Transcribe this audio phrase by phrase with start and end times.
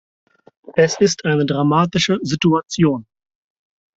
[0.75, 3.05] Es ist eine dramatische Situation.